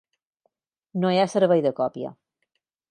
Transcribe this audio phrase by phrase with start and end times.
[1.03, 2.15] No hi ha servei de còpia.